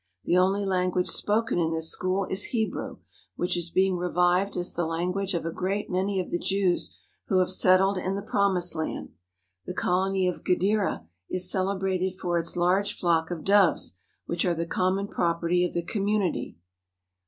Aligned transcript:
The 0.23 0.35
only 0.35 0.65
language 0.65 1.09
spoken 1.09 1.59
in 1.59 1.69
this 1.69 1.91
school 1.91 2.25
is 2.25 2.45
He 2.45 2.65
brew, 2.67 2.97
which 3.35 3.55
is 3.55 3.69
being 3.69 3.97
revived 3.97 4.57
as 4.57 4.73
the 4.73 4.87
language 4.87 5.35
of 5.35 5.45
a 5.45 5.51
great 5.51 5.91
many 5.91 6.19
of 6.19 6.31
the 6.31 6.39
Jews 6.39 6.97
who 7.27 7.37
have 7.37 7.51
settled 7.51 7.99
in 7.99 8.15
the 8.15 8.23
Promised 8.23 8.73
Land. 8.73 9.11
The 9.67 9.75
colony 9.75 10.27
of 10.27 10.43
Gederah 10.43 11.05
is 11.29 11.51
celebrated 11.51 12.17
for 12.17 12.39
its 12.39 12.57
large 12.57 12.97
flock 12.97 13.29
of 13.29 13.43
doves, 13.43 13.93
which 14.25 14.43
are 14.43 14.55
the 14.55 14.65
common 14.65 15.07
property 15.07 15.63
of 15.63 15.73
the 15.75 15.83
community. 15.83 16.57